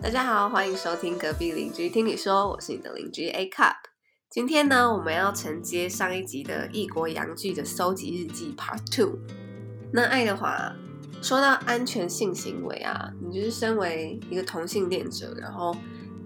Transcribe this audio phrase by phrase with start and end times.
[0.00, 3.74] 大家好，欢迎收听隔壁邻居听你说，我是你的邻居 A Cup。
[4.30, 9.18] 今天呢，我们要承接上一集的异国洋剧的搜集日记 Part Two。
[9.92, 10.72] 那爱德华
[11.20, 15.76] 说到安全性行为啊，你就是身为一个同性恋者，然后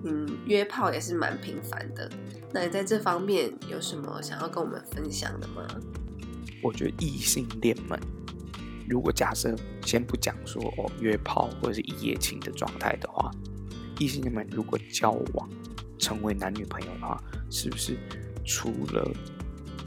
[0.04, 2.10] 嗯，约炮也是蛮频繁的。
[2.52, 5.66] 那你在这方面有什么想要跟我们分享的吗？
[6.62, 7.98] 我觉得异性恋们，
[8.86, 13.30] 如果假设先不讲说哦约炮或者是一夜情的状态的话，
[13.98, 15.48] 异性恋们如果交往
[15.98, 17.96] 成为男女朋友的话，是不是
[18.44, 19.08] 除了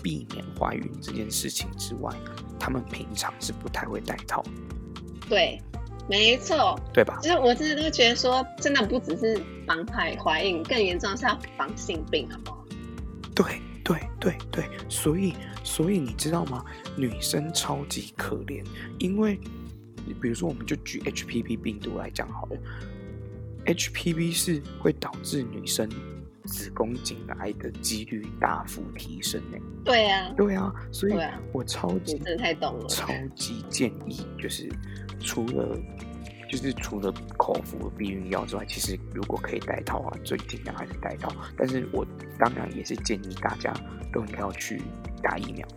[0.01, 2.15] 避免怀孕这件事情之外，
[2.59, 4.43] 他们平常是不太会戴套，
[5.27, 5.59] 对，
[6.07, 7.19] 没错，对吧？
[7.21, 12.65] 就是我真的都觉得说，真的不只是防怀怀孕，更严重的是要防性病，好不好？
[13.33, 16.63] 对对对对，所以所以你知道吗？
[16.95, 18.63] 女生超级可怜，
[18.99, 19.39] 因为
[20.21, 22.57] 比如说我们就举 HPV 病毒来讲好了
[23.65, 25.89] ，HPV 是会导致女生
[26.45, 29.57] 子宫颈癌的几率大幅提升呢。
[29.83, 31.13] 对啊，对啊，所以
[31.51, 32.87] 我超级你真的太懂了。
[32.87, 34.69] 超级建议，就是
[35.19, 35.77] 除了
[36.49, 41.33] 就是除了口服避孕药之外，其实如果可以戴套啊，最尽量还是戴套。
[41.57, 42.05] 但是我
[42.37, 43.73] 当然也是建议大家
[44.13, 44.81] 都应该要去
[45.23, 45.67] 打疫苗。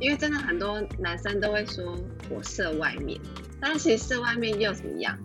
[0.00, 1.96] 因为真的很多男生都会说
[2.28, 3.20] 我射外面，
[3.60, 5.16] 但是其实射外面又怎么样？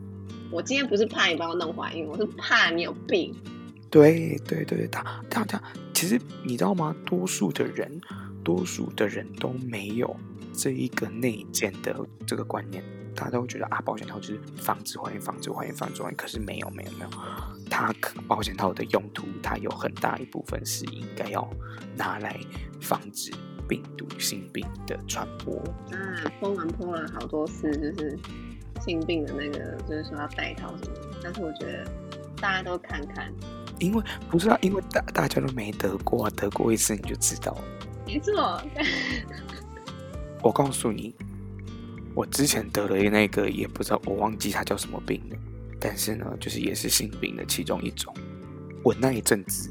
[0.51, 3.35] 我今天不是怕你把我弄怀孕，我是怕你有病。
[3.89, 5.61] 对对对，大大家
[5.93, 6.95] 其实你知道吗？
[7.05, 7.99] 多数的人，
[8.43, 10.15] 多数的人都没有
[10.53, 12.83] 这一个内建的这个观念，
[13.15, 16.15] 大家都会觉得啊，保险套就是防止怀孕、防止怀孕、防止怀孕。
[16.15, 17.09] 可是没有没有没有，
[17.69, 21.47] 它可保险套的用途，它有很大一部分是应该要
[21.95, 22.39] 拿来
[22.79, 23.31] 防止
[23.67, 25.57] 病毒性病的传播。
[25.91, 28.19] 啊，泼完泼了好多次，就是
[28.79, 31.17] 性病的那个，就是说要戴套什么的。
[31.23, 31.85] 但是我觉得
[32.39, 33.33] 大家都看看，
[33.79, 37.63] 因为不是啊，因为大大家都没得过啊，得过一次你就知道了。
[38.05, 38.61] 没错，
[40.41, 41.13] 我告诉你，
[42.15, 45.37] 我之前得了那个也不知道，我忘记它叫什么病了。
[45.79, 48.13] 但是呢，就是也是性病的其中一种。
[48.83, 49.69] 我那一阵子，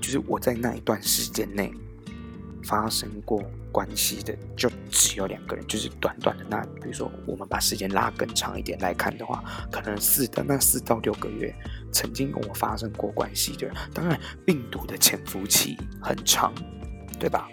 [0.00, 1.72] 就是我在那一段时间内
[2.68, 3.42] 发生过
[3.72, 9.42] 关系的，就只有两个人，就是短短的那，比如说我们把时间拉更长一点来看的话，
[9.72, 11.54] 可能四的那四到六个月，
[11.90, 16.52] 曾经跟我发生过关系的人，当然病毒的潜伏期很长，
[17.18, 17.48] 对吧？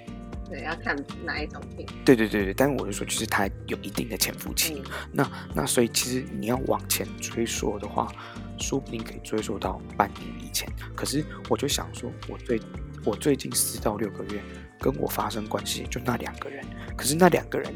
[0.50, 1.88] 对，要看哪一种 病。
[2.04, 4.76] 对对对对，但是我就说，就是它有一定的潜伏期。
[4.76, 8.12] 嗯那那所以其实你要往前追溯的话，
[8.60, 10.68] 说不定可以追溯到半年以前。
[10.94, 12.62] 可是我就想说，我最
[13.06, 14.42] 我最近四到六个月
[14.80, 16.66] 跟我发生关系就那两个人，
[16.96, 17.74] 可是那两个人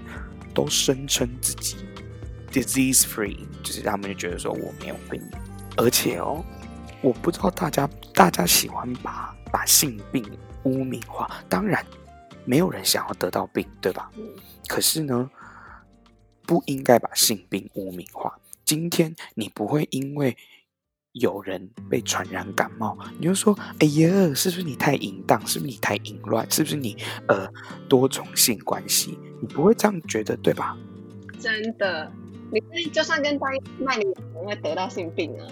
[0.54, 1.78] 都声称自己
[2.52, 5.22] disease free，就是他们就觉得说我没有病，
[5.78, 6.44] 而且哦，
[7.02, 10.26] 我不知道大家大家喜欢把把性病
[10.64, 11.86] 污名化，当然
[12.46, 14.12] 没有人想要得到病，对吧？
[14.68, 15.30] 可是呢，
[16.46, 18.38] 不应该把性病污名化。
[18.66, 20.38] 今天你不会因为
[21.14, 25.40] 有人被传染感冒，你就说：“哎呀，是不是你太淫荡？
[25.48, 26.50] 是不是你太淫乱？
[26.52, 26.96] 是不是你
[27.28, 27.48] 呃
[27.88, 30.78] 多重性关系？”你不会这样觉得，对吧？
[31.40, 32.12] 真的，
[32.52, 34.06] 你就算跟丹麦里
[34.36, 35.48] 人会得到性病啊。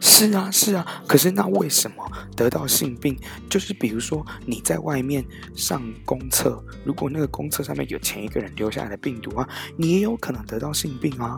[0.00, 1.02] 是啊，是啊。
[1.06, 1.96] 可是那为什么
[2.36, 3.18] 得到性病？
[3.50, 11.36] 就是比如说你在外面上公厕，如果那个公厕上面有前一个人留下来的病毒啊，你也有可能得到性病啊，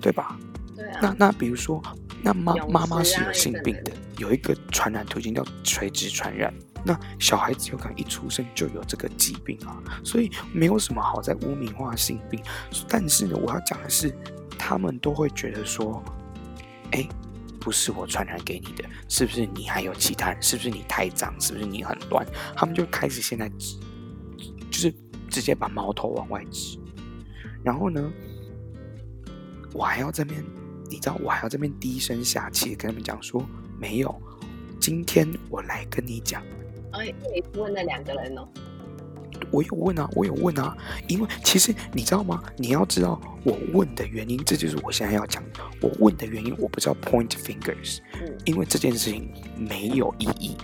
[0.00, 0.38] 对吧？
[0.76, 0.98] 对啊。
[1.00, 1.82] 那那比如说，
[2.22, 6.52] 那妈妈妈是有性病的，有一个传染途径叫垂直传染。
[6.82, 12.42] 那小孩子有可能一出生就有这个疾病啊，所以没有什么好在污名化性病。
[12.88, 14.14] 但是呢，我要讲的是，
[14.58, 16.02] 他们都会觉得说，
[16.92, 17.06] 哎，
[17.60, 20.42] 不是我传染给你的，是不是你还有其他人？
[20.42, 21.38] 是不是你太脏？
[21.38, 22.26] 是不是你很乱？
[22.56, 23.76] 他们就开始现在指，
[24.70, 24.94] 就是
[25.28, 26.78] 直接把矛头往外指。
[27.62, 28.10] 然后呢，
[29.74, 30.42] 我还要这边，
[30.90, 33.42] 你知道，我还要这边低声下气地跟他们讲说，
[33.78, 34.20] 没有，
[34.80, 36.42] 今天我来跟你讲。
[36.92, 38.48] 而且你问那两个人哦，
[39.52, 40.76] 我有问啊，我有问啊，
[41.06, 42.42] 因为其实你知道吗？
[42.56, 45.60] 你要知道我问的原因，这就是我现在要讲的。
[45.80, 50.56] 我问的原因，我不知道 point fingers，嗯，因为这件事情没有意义，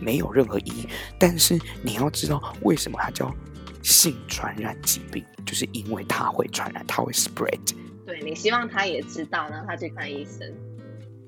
[0.00, 0.88] 没有任何意义。
[1.18, 3.30] 但是你要知道为什么它叫
[3.82, 7.60] 性传染疾病，就是因为它会传染，它会 spread。
[8.06, 10.52] 对你希望他也知道，然后他去看医生。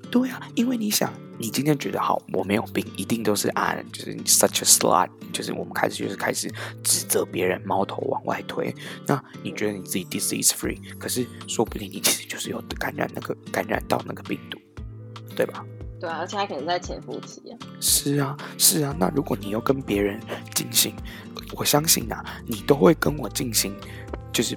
[0.09, 6.49] 对啊，因为你想，你今天觉得好，我没有病，一定都是啊，就是你 such a slut，就是我们开始就是开始
[6.81, 8.73] 指责别人，矛头往外推。
[9.05, 14.57] 那你觉得你自己 disease free，可是说不定你其实就是有感染那个感染到那个病毒，
[15.35, 15.65] 对吧？
[15.99, 17.57] 对啊，而且他可能在潜伏期啊。
[17.81, 18.95] 是啊，是啊。
[18.97, 20.21] 那如果你要跟别人
[20.55, 20.95] 进行，
[21.57, 23.75] 我相信啊，你都会跟我进行，
[24.31, 24.55] 就是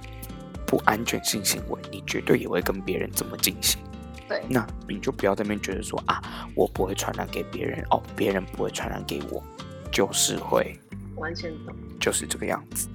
[0.70, 3.80] 不安全性行为，你绝对也会跟别人这么进行。
[4.28, 6.22] 对，那你就不要在那边觉得说啊，
[6.54, 9.42] 我不会传染给别人哦，别人不会传染给我，
[9.90, 10.78] 就是会，
[11.16, 12.88] 完全懂，就是这个样子。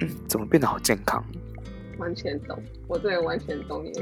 [0.00, 1.22] 嗯，怎么变得好健康？
[1.98, 3.92] 完全懂，我这个完全懂你。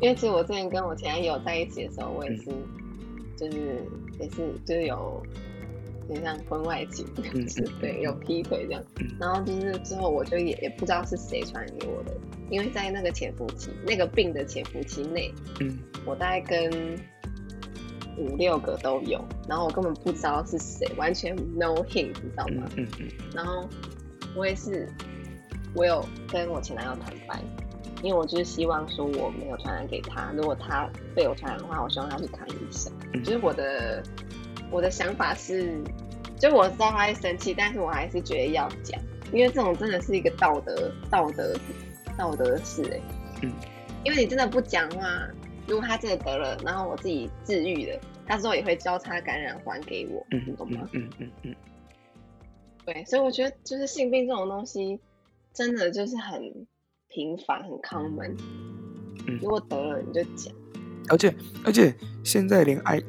[0.00, 2.44] 因为其实我之前跟我前男友在一起的时候，我也是，
[3.36, 3.84] 就是
[4.20, 5.20] 也是就是有，
[6.08, 8.82] 有点像婚外情，嗯是对，有劈腿这样。
[9.00, 12.12] 嗯然后就是之后我就也也不知道是谁传染给我的，
[12.50, 16.98] 因为在那个潜伏期，那个病的潜伏期内，嗯我大概跟
[18.18, 22.84] 五六个都有，然后我根本不知道是谁，完全 no hint，你知道吗嗯？
[22.84, 23.68] 嗯嗯然后
[24.36, 24.88] 我也是，
[25.74, 27.40] 我有跟我前男友坦白，
[28.02, 32.92] 因为我就是希望说我没有传染给他，如果他被我传染的话，我希望他去看医生。
[33.14, 34.02] 嗯就是我的
[34.72, 35.78] 我的想法是，
[36.38, 39.00] 就我知道他会生气，但是我还是觉得要讲，
[39.32, 41.54] 因为这种真的是一个道德道德
[42.16, 43.00] 道德的事哎、
[43.42, 43.52] 嗯，
[44.02, 45.28] 因为你真的不讲话，
[45.68, 50.88] 如果他真的得了，然后我自己治愈了，他之后也会交叉感染还给我，嗯你懂吗？
[50.92, 51.56] 嗯嗯嗯嗯，
[52.86, 54.98] 对，所以我觉得就是性病这种东西，
[55.52, 56.66] 真的就是很
[57.08, 58.36] 平凡、很 common。
[59.26, 59.38] 嗯。
[59.40, 60.52] 如果得了你就讲，
[61.08, 61.34] 而且
[61.64, 63.00] 而且现在连艾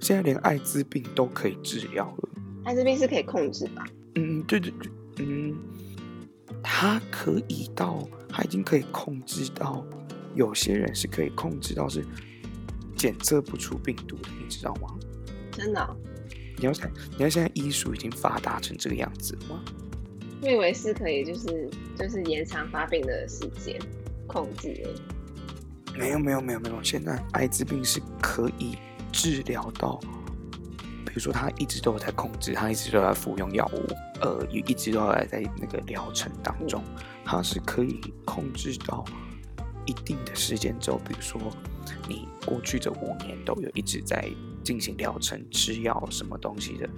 [0.00, 2.28] 现在连艾滋病都可以治疗了。
[2.64, 3.86] 艾滋病是可以控制吧？
[4.16, 4.90] 嗯，对对对，
[5.26, 5.56] 嗯，
[6.62, 9.84] 它可以到，它已经可以控制到，
[10.34, 12.04] 有些人是可以控制到是
[12.96, 14.88] 检测不出病毒的，你知道吗？
[15.52, 15.96] 真的哦、
[16.56, 19.62] 你要想，你要现在医术已经发达成这个样子了吗？
[20.42, 23.78] 我以为是可以，就是就是延长发病的时间，
[24.26, 24.82] 控制。
[25.98, 28.76] 没有没有没有没有，现在艾滋病是可以
[29.12, 30.00] 治疗到，
[31.04, 33.86] 比如说他一直都有在控制，他一直都在服用药物，
[34.20, 36.82] 呃，也一直都在在那个疗程当中，
[37.24, 39.04] 他是可以控制到
[39.86, 41.40] 一定的时间之后，比如说
[42.08, 44.30] 你过去这五年都有一直在
[44.62, 46.88] 进行疗程、吃药什么东西的，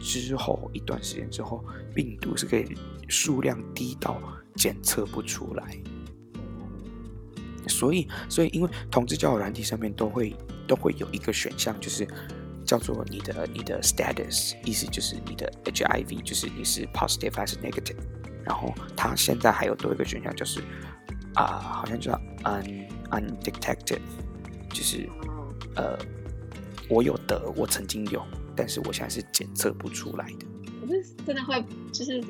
[0.00, 1.64] 之后一段时间之后，
[1.94, 2.76] 病毒是可以
[3.08, 4.20] 数量低到
[4.54, 5.76] 检测不出来。
[7.66, 12.06] 所以，所以因为同志交友软体上面都会都会有一个选项，就是
[12.64, 17.96] 叫做你的你的 status，意思就是你的 HIV，就是你是 positive 还是 negative。
[18.44, 20.60] 然后它现在还有多一个选项，就是
[21.34, 22.12] 啊、好像叫
[22.44, 23.98] un undetected，
[24.70, 25.98] 就是哦，呃，
[26.88, 28.22] 我有得，我曾经有，
[28.54, 30.46] 但是我现在是检测不出来的。
[30.80, 32.22] 可是真的会，就是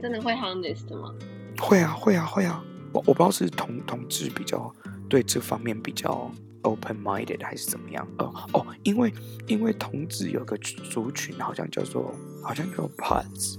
[0.00, 1.14] 真的会 harness 的吗？
[1.58, 2.62] 会啊，会啊，会啊。
[2.92, 4.70] 我我不知道是同同志比较
[5.08, 6.30] 对这方面比较
[6.62, 8.06] open minded 还是怎么样。
[8.18, 9.12] 哦哦，因为
[9.46, 13.58] 因为同子有个族群好像叫做好像叫 pods，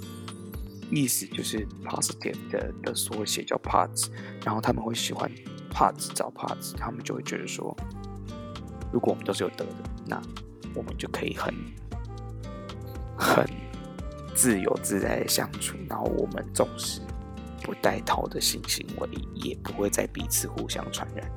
[0.89, 4.09] 意思就是 positive 的的缩写叫 pods，
[4.43, 5.29] 然后他们会喜欢
[5.71, 7.75] pods 找 pods，他们就会觉得说，
[8.91, 9.75] 如果我们都是有得的，
[10.07, 10.21] 那
[10.75, 11.53] 我们就可以很
[13.17, 13.45] 很
[14.35, 17.01] 自由自在的相处，然后我们纵使
[17.61, 21.29] 不带套的性行为，也不会再彼此互相传染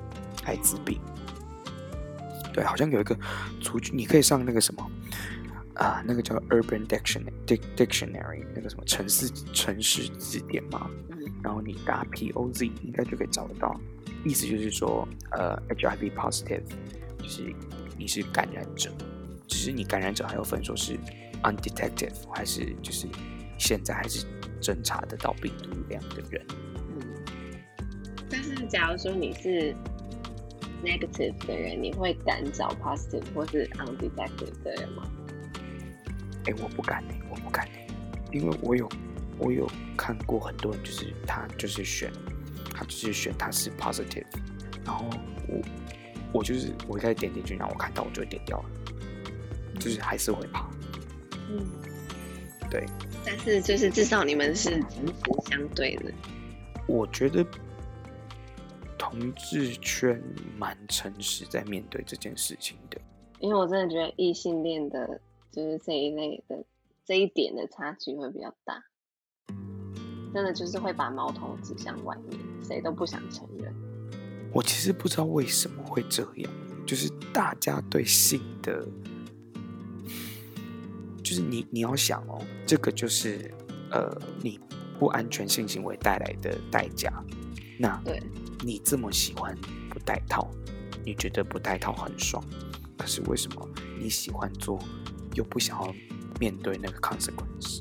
[0.44, 1.00] 艾滋病。
[2.56, 3.14] 对，好像有一个
[3.60, 4.90] 族群，你可以上那个什么
[5.74, 13.78] 啊，那个叫 Urban Dictionary Dic Dictionary 那个什么城市城市字典嘛，嗯，然后你打 P O Z 应该就可以找得到，
[14.24, 16.62] 意思就是说，呃，HIV positive
[17.18, 17.54] 就是
[17.98, 18.90] 你是感染者，
[19.46, 20.98] 只是你感染者还有分说是
[21.42, 23.06] undetected 还是就是
[23.58, 24.24] 现在还是
[24.62, 26.42] 侦查得到病毒量的人。
[26.88, 27.02] 嗯。
[28.30, 29.76] 但是假如说你是
[30.86, 35.02] negative 的人，你会敢找 positive 或是 undetected 的人吗？
[36.44, 37.86] 哎，我不敢哎、我不敢哎、
[38.32, 38.88] 因为我有
[39.38, 42.12] 我有看过很多人，就是他就是选
[42.72, 44.24] 他就是选他是 positive，
[44.84, 45.04] 然后
[45.48, 45.60] 我
[46.32, 48.70] 我就是我一开始点进去，然后我看到我就会点掉了，
[49.80, 50.70] 就是还是会怕。
[51.50, 51.66] 嗯，
[52.70, 52.84] 对，
[53.24, 55.14] 但是就是至少你们是诚实
[55.48, 56.12] 相对的。
[56.86, 57.44] 我觉得
[59.18, 60.22] 同志圈
[60.58, 63.00] 蛮诚实在面对这件事情的。
[63.40, 65.20] 因为我真的觉得异性恋的，
[65.50, 66.62] 就是这一类的
[67.04, 68.82] 这一点的差距会比较大，
[70.34, 73.74] 真的就是会把矛头指向外面，谁都不想承认。
[74.52, 76.52] 我其实不知道为什么会这样，
[76.86, 78.86] 就是大家对性的，
[81.22, 83.50] 就是你你要想哦，这个就是
[83.90, 84.60] 呃你
[84.98, 87.12] 不安全性行为带来的代价。
[87.78, 88.18] 那对，
[88.64, 89.56] 你这么喜欢
[89.90, 90.50] 不戴套，
[91.04, 92.42] 你觉得不戴套很爽，
[92.96, 93.68] 可可是为什么
[94.00, 94.80] 你喜欢做，
[95.34, 95.94] 又不想要
[96.40, 97.80] 面对那个 consequence？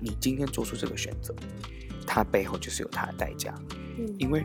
[0.00, 1.34] 你今天做出这个选择，
[2.06, 3.54] 它背后就是有它的代价，
[3.98, 4.42] 嗯因为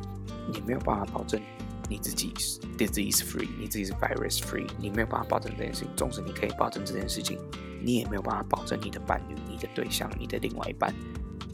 [0.52, 1.42] 你没有办法保证
[1.90, 5.90] 你自己是 disease free，你自己是 virus free，你没有办法保证这件事情。
[5.96, 7.40] 纵使你可以保证这件事情，
[7.82, 10.94] 你也没有办法保证你的伴侣、你的对象、你的另外一半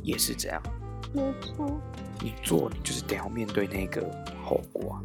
[0.02, 0.60] 也是这样。
[1.14, 1.80] 没错，
[2.24, 4.02] 你做，你就是得要面对那个
[4.44, 5.02] 后果啊。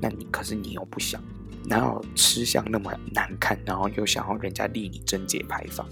[0.00, 1.22] 那你可是你又不想，
[1.64, 5.86] 哪有吃相那么难看，然后又想要人家立你贞节牌坊？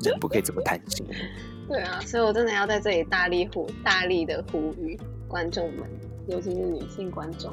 [0.00, 1.06] 人不可以这么贪心。
[1.68, 5.88] 对啊，所以我真的要在这里大力呼大力的呼吁观众们，
[6.26, 7.52] 尤其是女性观众，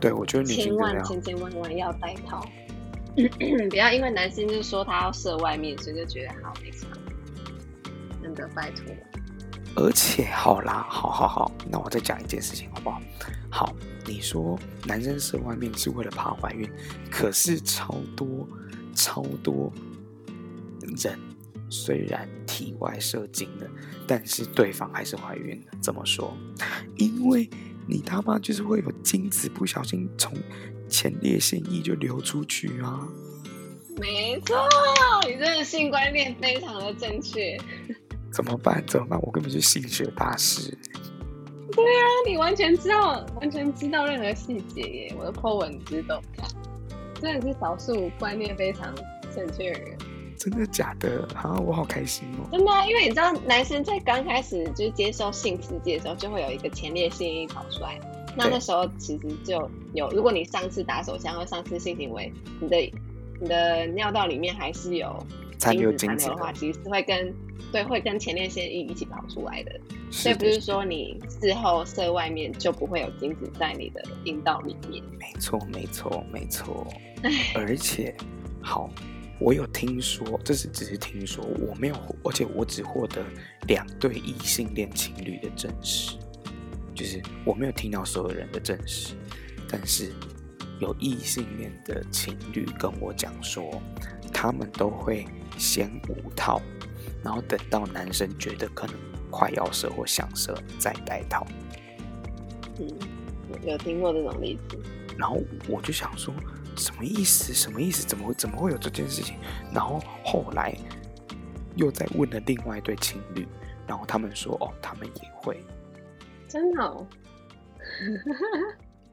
[0.00, 1.04] 对，我觉得女性 千万。
[1.04, 2.44] 千千万万要戴套，
[3.70, 6.86] 不要因为男性就说他要射外面，所以就觉得好没差。
[8.22, 8.84] 真的拜托，
[9.76, 13.00] 而且好啦，好好好，那我再讲一件事情好不好？
[13.50, 16.68] 好，你说男生射外面是为了怕怀孕，
[17.10, 18.48] 可是超多
[18.94, 19.70] 超多
[20.80, 21.18] 人
[21.68, 23.66] 虽然体外射精了，
[24.06, 25.78] 但是对方还是怀孕了。
[25.82, 26.34] 怎么说？
[26.96, 27.48] 因为
[27.86, 30.32] 你他妈就是会有精子不小心从
[30.88, 33.06] 前列腺液就流出去啊！
[33.98, 34.56] 没错，
[35.26, 37.58] 你这个性观念非常的正确。
[38.36, 38.84] 怎么办？
[38.86, 39.18] 怎么办？
[39.22, 40.76] 我根本就是性学大师。
[41.74, 45.14] 对啊你完全知道，完全知道任何细节耶！
[45.18, 46.46] 我的 po 文你知道看，
[47.20, 48.94] 真的是少数观念非常
[49.34, 49.98] 正确的人。
[50.38, 51.26] 真的假的？
[51.34, 52.46] 啊，我好开心哦！
[52.52, 57.98] 真的啊、因为你知道，男生在刚开始就是接受性刺激的时候，就会有一个前列腺液跑出来。
[58.36, 62.76] 那那时候其实就有，如果你上次打手枪或上次性行为，你的
[63.40, 65.18] 你的尿道里面还是有
[65.58, 67.34] 残留精精子的话，其实是会跟
[67.72, 69.80] 对会跟前列腺液一起跑出来的。
[70.10, 75.02] 所以不是说你事后射外面就不会有精子在你的阴道里面。
[75.18, 76.86] 没错，没错，没错。
[77.56, 78.14] 而且，
[78.62, 78.88] 好，
[79.40, 83.24] 我有听说，这是只是听说，我没有，而且我只获得
[83.66, 86.16] 两对异性恋情侣的证实，
[86.94, 89.14] 就是我没有听到所有人的证实，
[89.68, 90.12] 但是
[90.78, 93.82] 有异性恋的情侣跟我讲说，
[94.32, 96.60] 他们都会先五套，
[97.22, 98.96] 然后等到男生觉得可能
[99.30, 101.46] 快要射或想射再戴套。
[102.78, 102.88] 嗯，
[103.62, 104.78] 有有听过这种例子。
[105.18, 106.34] 然后我就想说，
[106.76, 107.54] 什么意思？
[107.54, 108.06] 什么意思？
[108.06, 109.36] 怎么会怎么会有这件事情？
[109.72, 110.76] 然后后来
[111.74, 113.48] 又再问了另外一对情侣，
[113.86, 115.58] 然后他们说，哦，他们也会。
[116.46, 117.06] 真的、哦，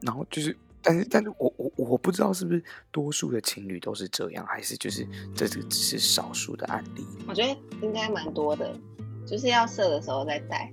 [0.02, 2.62] 然后就是，但是，但是我我我不知道是不是
[2.92, 7.06] 多数的情侣都是这样，还是就是这个只是少数的案例。
[7.28, 8.78] 我觉得应该蛮多的，
[9.25, 10.72] 就是要射的时候再戴。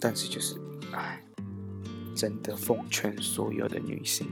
[0.00, 0.56] 但是就是，
[0.92, 1.22] 哎，
[2.14, 4.26] 真的奉劝所有的女性，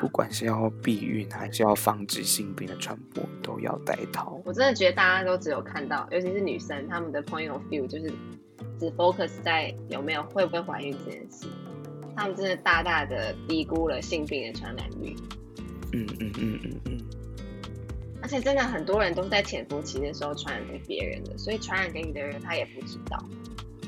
[0.00, 4.40] 不，管是要避孕还是要防止性病的传播，都要戴套。
[4.44, 8.12] 我真的觉得大家都只有看到，尤其是女生，她们的 point of view 就是
[8.78, 11.46] 只 focus 在有没有会不会怀孕这件事，
[12.16, 15.14] 她们真的大大的低估了性病的传染率。
[15.92, 16.98] 嗯嗯嗯嗯嗯。
[18.22, 23.22] 而且真的很多人都是在潜伏期的时候传染给别人的，所以传染给你的人他也不知道。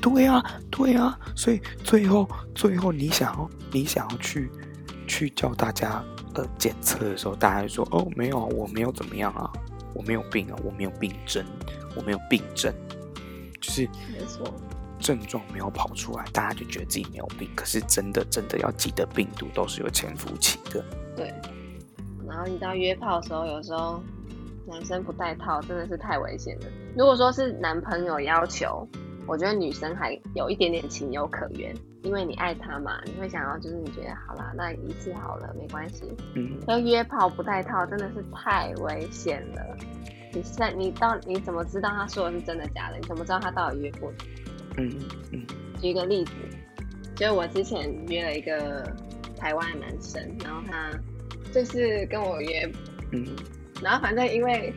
[0.01, 4.49] 对啊，对啊，所以最后最后你想要你想要去
[5.07, 6.01] 去叫大家
[6.35, 9.51] 呃检测的时候，大家就说哦没有啊，我没有怎么样啊，
[9.93, 11.43] 我没有病啊，我没有病症，
[11.97, 12.73] 我没有病症，
[13.59, 13.81] 就是
[14.13, 14.45] 没错，
[14.99, 17.49] 症状没有跑出来，大家就觉得自己没有病。
[17.55, 20.83] 可是真的真的要记得，病毒都是有潜伏期的。
[21.15, 21.33] 对。
[22.27, 24.01] 然后你知道约炮的时候，有时候
[24.67, 26.67] 男生不戴套真的是太危险了。
[26.95, 28.87] 如果说是男朋友要求，
[29.25, 36.03] 我觉得女生还有一点点情有可原，因为你爱他嘛，你会想要就是你觉得好啦，那一次好了，没关系。
[36.35, 39.77] 嗯，要约炮不戴套真的是太危险了。
[40.31, 42.97] 你现在你到你怎么知道他说的是真的假的？
[42.97, 44.27] 你怎么知道他到底约过几
[44.79, 44.91] 嗯
[45.31, 45.45] 嗯。
[45.81, 46.31] 举一个例子，
[47.15, 48.91] 就是我之前约了一个
[49.37, 50.91] 台湾的男生，然后他
[51.53, 52.71] 就是跟我约，
[53.11, 53.25] 嗯。
[53.81, 54.73] 然后反正因为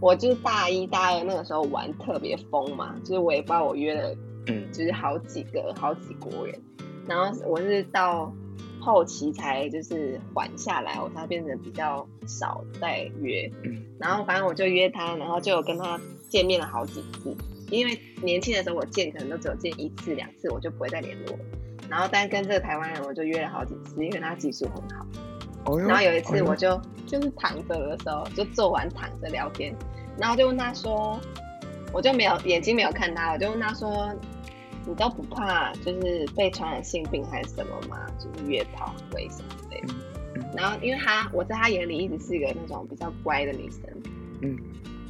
[0.00, 4.70] 我就是大一大二那个时候玩特别疯嘛，就是我也不知道我约了嗯。
[4.72, 6.60] 就是好几个好几国人，
[7.08, 8.32] 然后我是到
[8.80, 13.82] 后期才就是缓下来，我才变得比较少再约，嗯。
[13.98, 17.34] 然后反正我就约他，然后就有跟他见面了好几次，
[17.70, 21.38] 因为年轻的时候我见可能都只有见一次两次，我就不会再联络了。
[21.88, 25.06] 然后但跟这个台湾人我就约了好几次，因为他技术很好。
[25.86, 29.74] 然后有一次我就就是躺着的时候，就做完躺着聊天，
[30.18, 31.18] 然后就问他说，
[31.92, 34.14] 我就没有眼睛没有看他，我就问他说，
[34.86, 38.06] 你都不怕就是被传染性病还是什么吗？
[38.18, 39.94] 就是约炮很危险之类的。
[40.36, 43.82] 嗯然后因为他我在他眼里一直是一个那种比较乖的女生，
[44.42, 44.58] 嗯，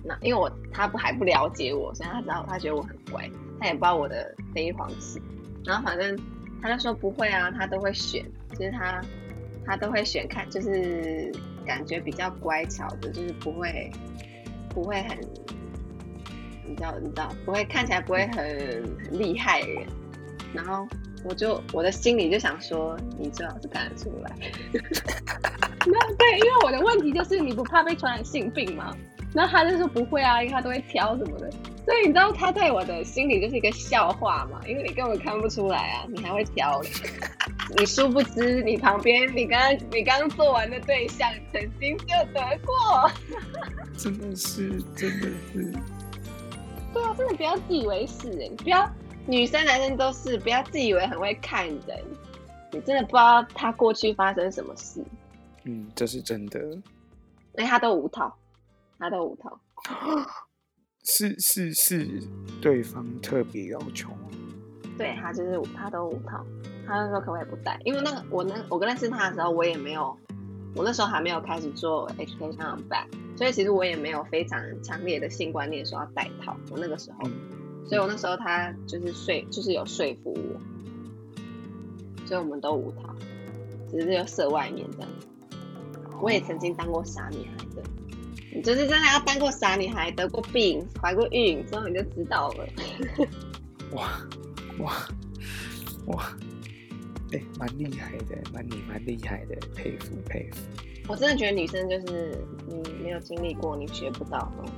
[0.07, 5.19] 那因为我他不还不了解我，所以他知道他觉得我很乖，他也不知道我的飞黄史，
[5.65, 6.15] 然后反正
[6.61, 9.03] 他就说不会啊，他都会选，就是他
[9.65, 11.33] 他都会选看，就是
[11.65, 13.91] 感觉比较乖巧的，就是不会
[14.69, 15.19] 不会很，
[16.69, 18.47] 你知道你知道不会看起来不会很
[19.05, 19.87] 很厉害的人，
[20.53, 20.87] 然后
[21.25, 24.37] 我就我的心里就想说，你最好是看得出来。
[25.87, 28.95] 那对，因为我的问题就是你不怕被传染性病吗？
[29.35, 31.51] 然后他就说不会啊，因为他都会挑什么的。
[31.85, 36.89] 所以你知道他在我的心里就是一个笑话嘛，因为你根本看不出来啊，你还会挑的。
[37.77, 43.11] 你殊不知，你旁边你刚刚你刚刚做完的对象曾经就得过。
[43.99, 45.73] 真的是，真的是，
[46.93, 48.91] 对啊，真的不要自以为是哎，不要
[49.27, 52.03] 女生男生都是，不要自以为很会看人，
[52.71, 55.03] 你真的不知道他过去发生什么事。
[55.65, 56.61] 嗯，这是真的，
[57.53, 58.35] 那，他都无套，
[59.05, 59.61] 他都无套。
[61.05, 62.23] 是是是，
[62.63, 64.31] 对方特别要求吗，
[64.97, 66.43] 对他就是他都无套，
[66.87, 67.79] 他那时候可不可以不戴？
[67.85, 70.17] 因为那个我那我跟认识他的时候，我也没有，
[70.75, 73.07] 我那时候还没有开始做 education on back，
[73.37, 76.57] 所以其实我也没有非常强烈的性观念说要戴套。
[76.71, 77.33] 我那个时候，嗯
[77.87, 80.59] 所以我那时候他就是说就是有说服我，
[82.27, 83.15] 所以我们都无套，
[83.91, 85.11] 只是就射外面这样。
[86.23, 87.83] 我也曾经当过傻女孩的，
[88.55, 92.67] 你就是真的要当过傻女孩，得过病、怀过孕之后你就知道了。
[93.93, 94.21] 哇
[94.79, 95.07] 哇
[96.07, 96.37] 哇，
[97.33, 100.59] 哎、蛮厉害的，蛮你蛮厉害的，佩服佩服。
[101.09, 104.73] 我真的觉得女生就是你没有经历过，你学不到的东西。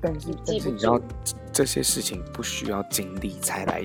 [0.00, 3.84] 但是但是你知道这这些事情不需要经历才来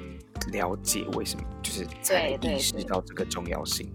[0.53, 3.91] 了解为什么，就是才意识到这个重要性，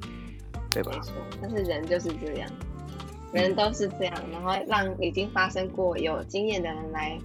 [0.70, 1.00] 对吧没？
[1.00, 2.50] 错，但是人就是这样，
[3.32, 7.18] 人都是这样，然后让已经发生过有经验的人来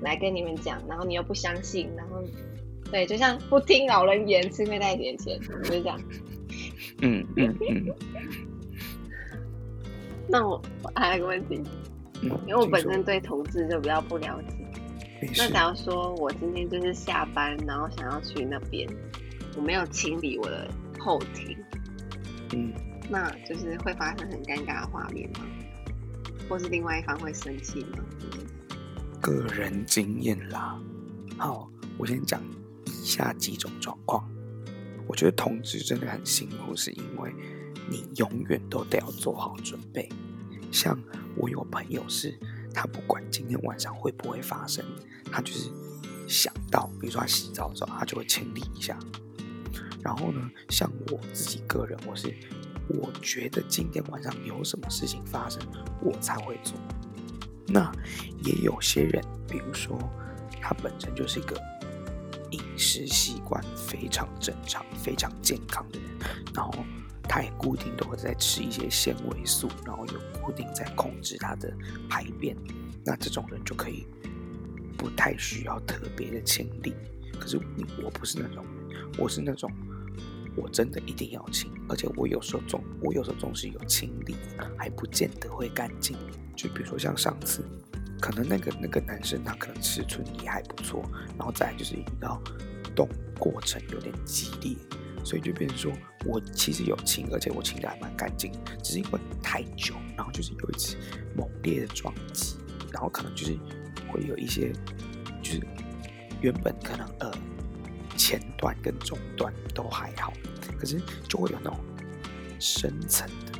[0.00, 2.22] 来跟你们讲，然后你又不相信，然后
[2.90, 6.00] 对，就像不听老人言，吃亏在眼前，就是这样。
[7.00, 7.86] 嗯嗯嗯
[10.28, 11.62] 那我我还有一个问题，
[12.22, 14.56] 嗯，因为我本身对同志就比较不了解。
[15.36, 18.88] 那假如说我今天就是下班，然后想要去那边，
[19.56, 21.56] 我没有清理我的后庭，
[22.52, 22.72] 嗯，
[23.12, 25.40] 那就是会发生很尴尬的画面吗？
[26.48, 27.98] 或是另外一方会生气吗？
[29.20, 30.80] 个人经验啦。
[31.36, 32.42] 好，我先讲
[32.86, 34.26] 以下几种状况。
[35.06, 37.30] 我觉得同志真的很辛苦，是因为
[37.86, 40.08] 你永远都得要做好准备。
[40.70, 40.98] 像
[41.36, 42.34] 我有朋友是，
[42.72, 44.82] 他不管今天晚上会不会发生，
[45.30, 45.68] 他就是
[46.26, 48.98] 想到，比如说他洗澡的时候，他就会清理一下。
[50.02, 52.34] 然后呢，像我自己个人，我是
[52.88, 55.60] 我觉得今天晚上有什么事情发生，
[56.00, 56.74] 我才会做。
[57.66, 57.90] 那
[58.44, 59.98] 也有些人，比如说
[60.60, 61.56] 他本身就是一个
[62.50, 66.08] 饮食习惯非常正常、非常健康的人，
[66.54, 66.72] 然后
[67.22, 71.72] 他也固定都会在吃一些纤维素，然后有固定在控制他的
[72.10, 72.56] 排便，
[73.04, 74.06] 那这种人就可以
[74.98, 76.94] 不太需要特别的清理。
[77.40, 77.58] 可是
[78.04, 79.70] 我不是那种人，我是那种
[80.56, 84.36] 我真的一定要清，而且我有时候总我有时候总是有清理，
[84.76, 86.16] 还不见得会干净。
[86.54, 87.64] 就比如说像上次，
[88.20, 91.02] 可能那个那个男生他可能尺寸也还不错，
[91.38, 92.40] 然后再就是遇到
[92.94, 94.76] 动过程有点激烈，
[95.24, 95.92] 所以就变成说
[96.26, 100.96] 我其实有清，而且我清的还蛮干净，只是因为太久，然后就是有一次
[101.34, 102.56] 猛烈的撞击，
[102.92, 103.56] 然后可能就是
[104.08, 104.70] 会有一些
[105.42, 105.60] 就是
[106.42, 107.32] 原本可能呃
[108.22, 110.32] 前段跟中段都还好，
[110.78, 111.80] 可是就会有那种
[112.60, 113.58] 深层的，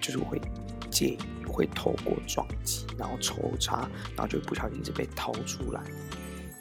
[0.00, 0.40] 就是会
[0.88, 5.82] 介意会透过撞击，然后抽插，然后就不小心一直被掏出来。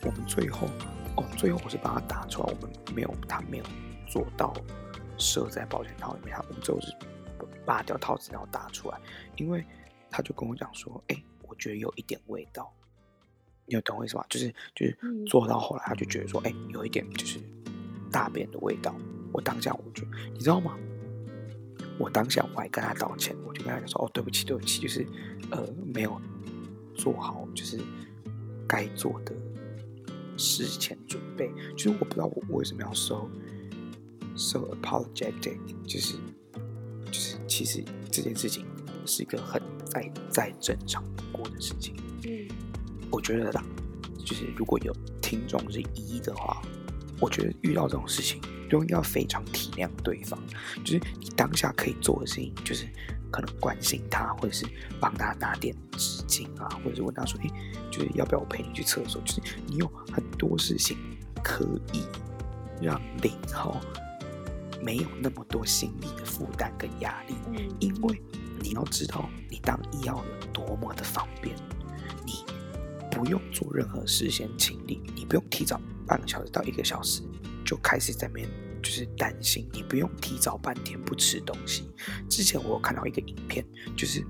[0.01, 0.67] 我们最后
[1.15, 3.63] 哦，最后我是把它打出来，我们没有他没有
[4.07, 4.51] 做到
[5.19, 6.87] 射在保险套里面，他我们最后是
[7.67, 8.99] 拔掉套子然后打出来，
[9.35, 9.63] 因为
[10.09, 12.73] 他就跟我讲说，哎、我觉得有一点味道。
[13.71, 14.25] 你有懂我意思吗？
[14.29, 17.39] 就是就是嗯做到后来，他就觉得说，哎、有一点就是
[18.11, 18.93] 大便的味道。
[19.31, 20.03] 我当下我就，
[20.33, 20.77] 你知道吗？
[21.97, 25.07] 我当下我还跟他道歉，我就跟他讲说，哦，对不起，对不起，就是
[25.51, 26.19] 呃没有
[26.93, 27.79] 做好就是
[28.67, 29.33] 该做的
[30.35, 31.49] 事前准备。
[31.77, 33.29] 就是我不知道我我为什么要 so
[34.35, 35.57] so apologetic，
[35.87, 36.17] 就是
[37.05, 37.81] 就是其实
[38.11, 38.65] 这件事情
[39.05, 41.95] 是一个很再再正常不过的事情。
[42.25, 42.47] 嗯，
[43.11, 43.63] 我觉得啦，
[44.25, 46.61] 就是如果有听众是一的话，
[47.19, 50.39] 我觉得遇到这种事情都要非常体谅对方，
[50.83, 52.87] 就是你当下可以做的事情，就是
[53.29, 54.65] 可能关心他，或者是
[54.99, 57.51] 帮他拿点纸巾啊，或者是问他说，诶，
[57.91, 59.21] 就是要不要我陪你去厕所？
[59.23, 60.97] 就是你有很多事情
[61.43, 62.03] 可以
[62.81, 63.79] 让零号
[64.81, 68.21] 没有那么多心理的负担跟压力，嗯因为
[68.59, 71.80] 你要知道，你当医药有多么的方便，你
[73.21, 77.21] 不用做任何事先清理，你不用提早半个小时到一个小时
[77.63, 78.49] 就开始在那边
[78.81, 81.87] 就是担心，你不用提早半天不吃东西。
[82.27, 83.63] 之前我有看到一个影片，
[83.95, 84.25] 就是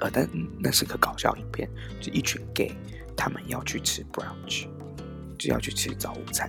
[0.00, 1.68] 呃，但那是个搞笑影片，
[2.00, 2.76] 就一群 gay
[3.16, 4.68] 他们要去吃 brunch，
[5.36, 6.48] 就要去吃早午餐，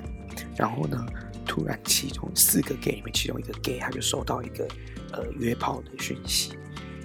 [0.55, 1.03] 然后呢，
[1.43, 4.67] 突然其中四个 gay 里面，其中一个 gay 他就收到一个
[5.13, 6.51] 呃约炮的讯息，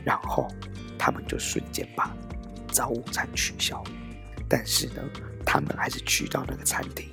[0.04, 0.46] 然后
[0.98, 2.14] 他们就瞬间把
[2.70, 3.82] 早午餐取消，
[4.56, 5.02] 但是呢，
[5.44, 7.08] 他们还是去到那个餐厅，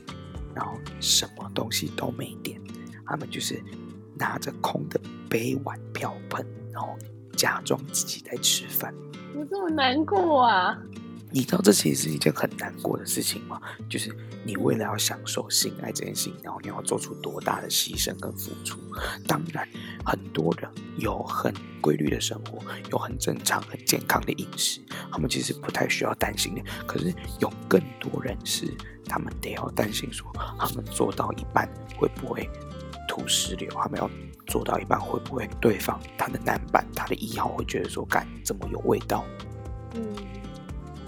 [0.54, 2.62] 然后什么东西都没点，
[3.04, 3.60] 他们就是
[4.14, 6.96] 拿着空的杯碗瓢盆，然后
[7.36, 8.94] 假装自己在吃饭。
[9.34, 10.78] 怎么这么难过啊！
[11.32, 13.60] 你知道这其实是一件很难过的事情吗？
[13.90, 14.14] 就是
[14.44, 18.78] 你为了要享受性爱这件事情，然后你要做出多大的牺牲跟付出。
[19.28, 19.68] 当然，
[20.06, 22.60] 很多人有很规律的生活，
[22.92, 26.62] 有很正常、很健康的饮食，他们其实不太需要担心的。
[26.86, 28.68] 可是有更多人是
[29.06, 31.68] 他们得要担心说，他们做到一半
[31.98, 32.50] 会不会
[33.08, 33.70] 吐石榴？
[33.72, 34.10] 他们要
[34.48, 39.24] 做到一半会不会对方他的男伴、他的一号会觉得说，干怎么有味道？
[39.96, 40.02] 嗯，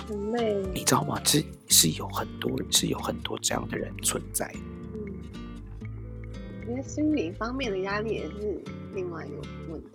[0.07, 0.55] 很累。
[0.73, 1.21] 你知道吗？
[1.23, 4.53] 是是有很多是有很多这样的人存在。
[4.93, 5.13] 嗯，
[6.67, 8.61] 因为心理方面的压力也是
[8.93, 9.37] 另外一个
[9.69, 9.87] 问题。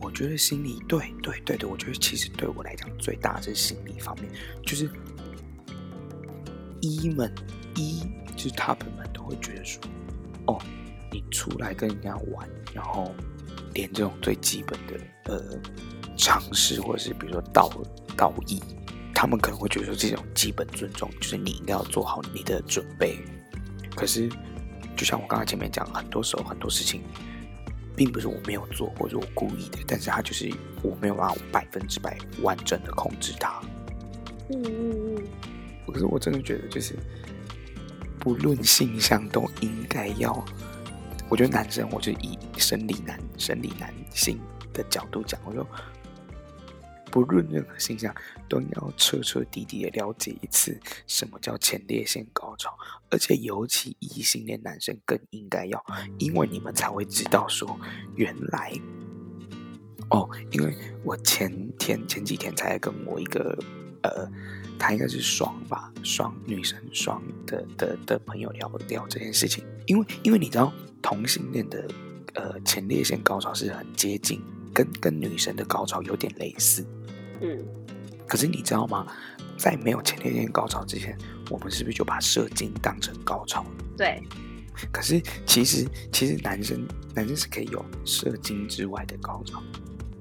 [0.00, 4.30] 我觉得心理对对对对，我觉得其实对我来讲最大的是心理方面，
[4.64, 4.88] 就是
[6.80, 7.34] 一们
[7.74, 8.02] 一
[8.36, 9.82] 就是他们们都会觉得说，
[10.46, 10.56] 哦，
[11.10, 13.12] 你出来跟人家玩，然后
[13.74, 15.60] 连这种最基本的呃
[16.16, 17.68] 常识或者是比如说道
[18.18, 18.60] 道义，
[19.14, 23.18] 他们可能会觉得说这种基本尊重就是你应该要做好你的准备。
[23.96, 24.28] 可是
[24.94, 27.00] 就像我刚才前面讲，很多时候很多事情。
[27.96, 30.48] 并不是我没有做，或者我故意的，但是他就是
[30.84, 33.60] 我没有办法百分之百完整的控制它。
[34.50, 35.22] 嗯嗯嗯，
[35.92, 36.94] 可是我真的觉得，就是
[38.20, 40.32] 不论性向都应该要，
[41.28, 44.38] 我觉得男生，我就以生理男、生理男性
[44.72, 45.66] 的角度讲，我说
[47.10, 48.14] 不论任何现象，
[48.48, 52.76] 都要彻彻底底的了解一次什么叫前列腺高潮，
[53.10, 55.84] 而且尤其异性恋男生更应该要，
[56.18, 57.78] 因为你们才会知道说，
[58.14, 58.72] 原来
[60.10, 63.58] 哦，因为我前天前几天才跟我一个
[64.02, 64.30] 呃，
[64.78, 71.88] 他应该是双吧，双女生双的的的朋友聊聊这件事情，因为因为你知道同性恋的
[72.34, 74.40] 呃前列腺高潮是很接近，
[74.72, 76.86] 跟跟女生的高潮有点类似。
[77.40, 77.58] 嗯，
[78.26, 79.06] 可是你知道吗？
[79.56, 81.18] 在没有前列腺高潮之前，
[81.50, 83.70] 我们是不是就把射精当成高潮了？
[83.96, 84.22] 对，
[84.92, 89.60] 可是其实其实男生男生是可以有射精之外的高潮，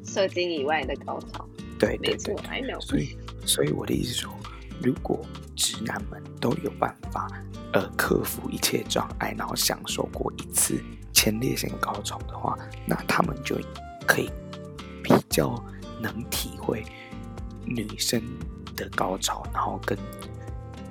[0.03, 2.35] 射精以外的高潮，对对没错。
[2.81, 4.33] 所以所以我的意思是说，
[4.81, 5.23] 如果
[5.55, 7.27] 直男们都有办法
[7.73, 13.55] 呃克服一切障碍，然后享受过一次前列腺高潮的话，那他们就
[14.07, 14.31] 可以
[15.03, 15.63] 比较
[16.01, 16.83] 能体会
[17.65, 18.21] 女生
[18.75, 19.97] 的高潮，然后跟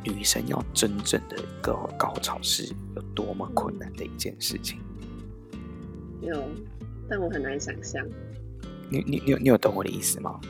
[0.05, 4.79] 女生要真正的一个高潮是有多么困难的一件事情。
[6.23, 6.49] 有，
[7.09, 8.05] 但我很难想象。
[8.89, 10.41] 你你你有你有懂我的意思吗？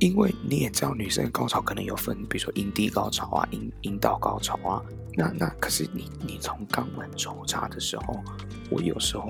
[0.00, 4.82] 因为你也知道，女生高潮可能有分，比如说阴蒂高潮啊、阴阴道高潮啊。
[5.16, 8.22] 那那可是你你从肛门抽插的时候，
[8.68, 9.28] 我有时候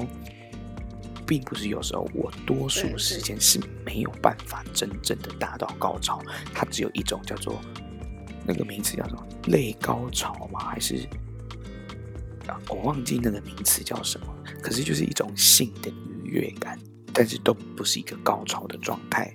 [1.26, 7.60] 并不是有时候，我多数时间是没有办法真正的达到高潮，它只有一种叫做
[8.46, 10.60] 那个名词叫做类高潮吗？
[10.60, 11.06] 还是
[12.46, 14.26] 啊，我忘记那个名词叫什么。
[14.62, 15.90] 可是就是一种性的
[16.22, 16.78] 愉悦感，
[17.12, 19.34] 但是都不是一个高潮的状态。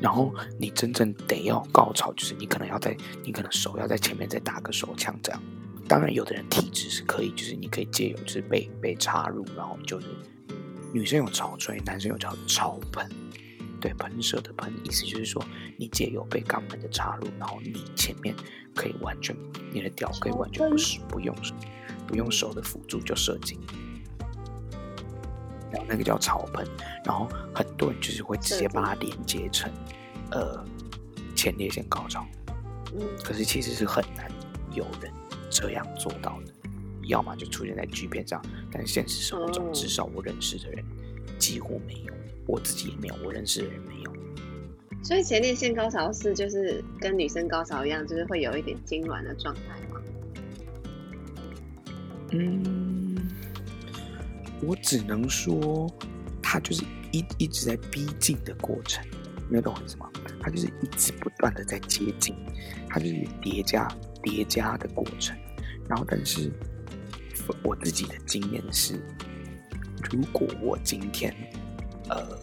[0.00, 5.40] 然后你真正得要高潮，就是你可能要在，你可能手要在前面再打个手枪这样。
[5.86, 10.06] 当然，有的人体质是可以，就是你可以借由就是被被插入，然后就是
[10.92, 13.08] 女生有潮吹，男生有叫潮喷，
[13.80, 15.44] 对，喷射的喷，意思就是说
[15.78, 18.34] 你借由被肛门的插入，然后你前面
[18.74, 19.34] 可以完全
[19.72, 21.34] 你的屌可以完全不是不用
[22.06, 23.58] 不用手的辅助就射精。
[25.70, 26.66] 然后那个叫潮喷，
[27.04, 29.72] 然后很多人就是会直接把它连接成
[30.30, 30.62] 呃
[31.34, 32.26] 前列腺高潮，
[32.94, 34.30] 嗯，可是其实是很难
[34.74, 35.10] 有人
[35.48, 36.52] 这样做到的。
[37.08, 40.84] 要么就出现在剧片上，但现实生活中，哦至少我认识的人
[41.38, 42.12] 几乎没有，
[42.46, 44.12] 我自己也没有，我认识的人没有。
[45.02, 49.60] 所以前列腺高潮是就是跟女生高潮一样，就是会有一点痉挛的状态
[49.90, 50.00] 吗？
[52.30, 53.16] 嗯，
[54.62, 55.92] 我只能说，
[56.40, 59.04] 它就是一一直在逼近的过程，
[59.50, 60.08] 你懂我意思吗？
[60.40, 62.34] 它就是一直不断的在接近，
[62.88, 63.88] 它就是叠加
[64.22, 65.36] 叠加的过程。
[65.88, 66.50] 然后，但是
[67.62, 68.94] 我自己的经验是，
[70.10, 71.34] 如果我今天
[72.08, 72.38] 呃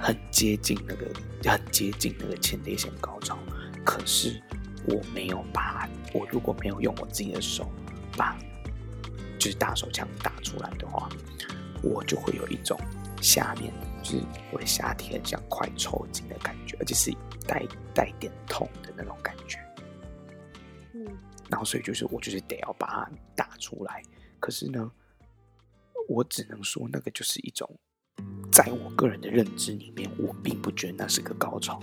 [0.00, 1.06] 很接近那个
[1.44, 3.38] 很接近那个前列腺高潮，
[3.84, 4.40] 可是
[4.86, 7.70] 我没有把我如果没有用我自己的手
[8.16, 8.36] 把
[9.38, 11.08] 就是大手枪打出来的话，
[11.82, 12.78] 我就会有一种
[13.20, 17.10] 下面就是我的下体很像快抽筋的感觉，而且是
[17.46, 17.62] 带
[17.94, 19.58] 带点痛的那种感觉。
[21.54, 24.02] 嗯，然后所以就是我就是得要把它打出来。
[24.40, 24.90] 可是呢，
[26.08, 27.78] 我只能说那个就是一种，
[28.50, 31.80] 在我个人的认知里面，我并不觉得那是个高潮，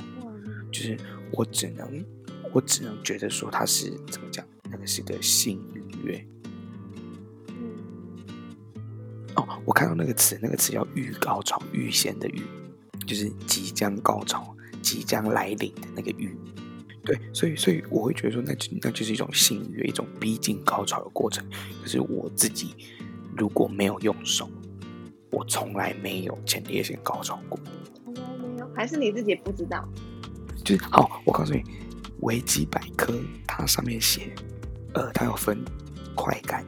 [0.73, 0.97] 就是
[1.31, 2.05] 我只能
[2.53, 6.27] 我只能觉得说它是怎么讲，那个是个性愉悦。
[9.35, 12.41] 哦，我看到那个词，那个词叫预高潮，预先的预，
[13.07, 16.37] 就是即将高潮、即将来临的那个预。
[17.03, 21.43] 对，所以所以我会觉得说那，就那就是一种性欲，一种逼近高潮的过程。
[21.81, 22.75] 可是我自己
[23.35, 24.47] 如果没有用手，
[25.31, 27.59] 我从来没有前列腺高潮过。
[28.05, 29.83] 从来没有，还是你自己不知道？
[30.63, 31.63] 就是好，我告诉你，
[32.19, 33.11] 维基百科
[33.47, 34.31] 它上面写，
[34.93, 35.57] 呃，它有分
[36.13, 36.63] 快感、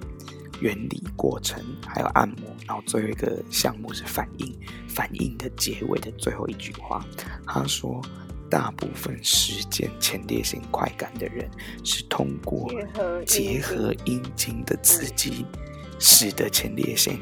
[0.60, 4.52] 原理、过程，还有按摩，然后最后一个项目是反应。
[4.88, 7.06] 反应的结尾的最后一句话，
[7.46, 8.02] 他说。
[8.54, 11.50] 大部分时间前列腺快感的人
[11.84, 12.72] 是通过
[13.26, 15.44] 结合阴茎的刺激，
[16.00, 17.20] 使得前列腺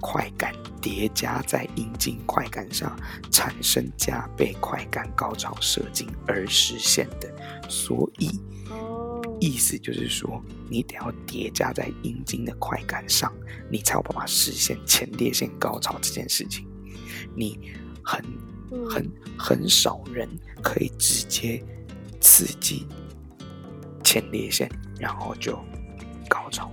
[0.00, 2.98] 快感叠加在阴茎快感上，
[3.30, 7.30] 产生加倍快感高潮射精而实现的。
[7.68, 8.40] 所以，
[9.38, 13.30] 意思就是说，你得要叠加在阴茎的快感上，
[13.70, 16.66] 你才有办法实现前列腺高潮这件事情。
[17.36, 17.60] 你
[18.02, 18.24] 很。
[18.88, 20.28] 很很少人
[20.62, 21.62] 可以直接
[22.20, 22.86] 刺激
[24.04, 25.58] 前列腺，然后就
[26.28, 26.70] 高潮。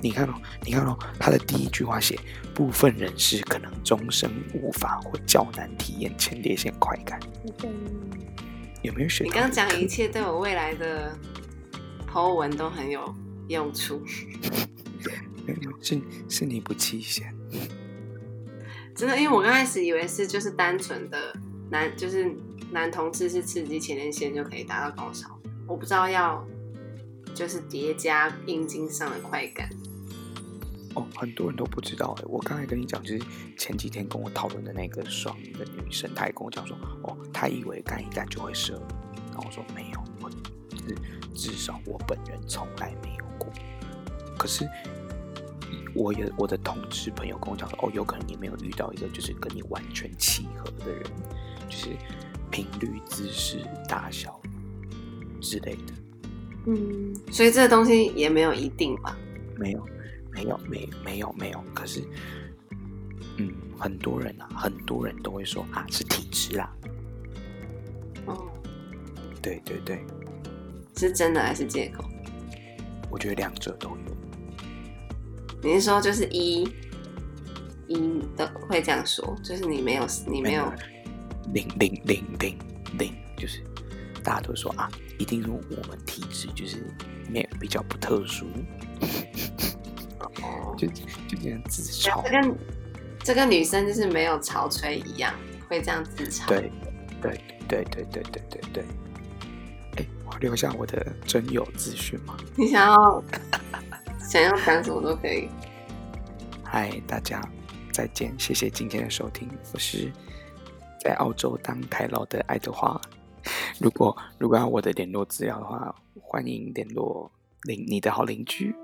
[0.00, 0.34] 你看哦，
[0.64, 2.18] 你看哦，他的第一句话写：
[2.54, 7.18] 部分人士可能终生无法或较难体验前列腺快感。
[8.82, 9.24] 有没有学？
[9.24, 11.16] 你刚讲一切对我未来的
[12.06, 13.14] Po 文都很有
[13.48, 14.02] 用处。
[15.80, 17.34] 是是你不弃嫌。
[18.98, 21.32] 真的，因为我刚开始以为是就是单纯的
[21.70, 22.34] 男，就是
[22.72, 26.44] 男同志是刺激前列腺就可以达到高潮，我不知道要
[27.32, 29.70] 就是叠加阴茎上的快感。
[30.96, 33.22] 哦，很多人都不知道哎，我刚才跟你讲，就是
[33.56, 38.82] 前几天跟我讨论的那个双的女生，她也跟我讲说，哦，她以为干一干就会射，
[39.30, 40.28] 然后我说没有，我
[40.74, 40.96] 至
[41.36, 43.48] 至少我本人从来没有过，
[44.36, 44.68] 可是。
[45.94, 51.02] 我有我的同事朋友跟我讲说，哦，有可能你没有遇到一个就是跟你完全契合的人，
[51.68, 51.88] 就是
[52.50, 54.40] 频率、姿势、大小
[55.40, 55.94] 之类的。
[56.66, 59.16] 嗯，所以这个东西也没有一定吧？
[59.56, 59.86] 没有，
[60.32, 61.64] 没有，没，没有，没有。
[61.74, 62.02] 可是，
[63.38, 66.70] 嗯，很多人啊，很多人都会说啊，是体质啦。
[68.26, 68.46] 哦，
[69.40, 70.04] 对对对，
[70.96, 72.04] 是真的还是借口？
[73.10, 74.17] 我觉得两者都有。
[75.62, 76.62] 你是说就是一
[77.88, 80.72] 一的会这样说，就是你没有你没有
[81.52, 82.58] 零零零零
[82.98, 83.62] 零，就是
[84.22, 86.76] 大家都说啊，一定是我们体质就是
[87.28, 88.46] 没有比较不特殊，
[90.78, 91.02] 就就
[91.42, 92.22] 这样自嘲。
[92.22, 92.58] 这跟
[93.24, 95.34] 这跟女生就是没有潮吹一样，
[95.68, 96.46] 会这样自嘲。
[96.46, 96.70] 对
[97.20, 98.84] 对对对对对对对。
[99.96, 102.36] 哎，我留下我的真友资讯吗？
[102.54, 103.24] 你想要？
[104.28, 105.48] 想要讲什么都可以。
[106.62, 107.40] 嗨，大家
[107.90, 109.48] 再见，谢谢今天的收听。
[109.72, 110.12] 我是
[111.00, 113.00] 在澳洲当台老的爱德华。
[113.80, 118.76] 如果如果要我的联络资料的话，欢迎联络邻你的好邻居。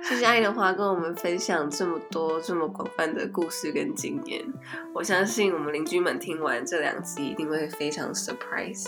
[0.00, 4.46] 谢谢爱德华跟我们分享这么多这么广泛的故事跟经验。
[4.94, 8.86] 我相信我们邻居们听完这两集一定会非常 surprise。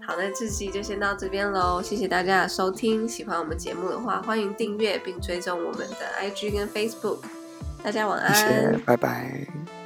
[0.00, 3.08] 好，那这期就先到这边喽，谢谢大家的收听。
[3.08, 7.18] 喜欢我们节目的话，欢迎订阅并追踪我们的 IG 跟 Facebook。
[7.82, 9.77] 大家晚安，拜拜。